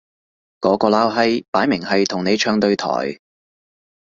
[0.61, 3.19] 嗰個撈閪擺明係同你唱對台